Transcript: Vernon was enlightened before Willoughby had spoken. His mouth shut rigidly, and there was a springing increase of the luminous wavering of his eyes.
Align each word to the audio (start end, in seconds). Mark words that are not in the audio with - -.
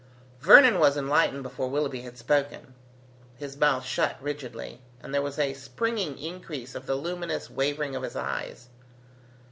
Vernon 0.39 0.79
was 0.79 0.97
enlightened 0.97 1.43
before 1.43 1.69
Willoughby 1.69 2.01
had 2.01 2.17
spoken. 2.17 2.73
His 3.37 3.55
mouth 3.55 3.85
shut 3.85 4.17
rigidly, 4.19 4.81
and 4.99 5.13
there 5.13 5.21
was 5.21 5.37
a 5.37 5.53
springing 5.53 6.17
increase 6.17 6.73
of 6.73 6.87
the 6.87 6.95
luminous 6.95 7.51
wavering 7.51 7.95
of 7.95 8.01
his 8.01 8.15
eyes. 8.15 8.69